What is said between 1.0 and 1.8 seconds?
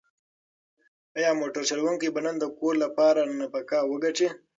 ایا موټر